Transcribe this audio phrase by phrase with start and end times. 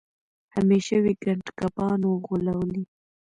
[0.55, 2.83] همېشه وي ګنډکپانو غولولی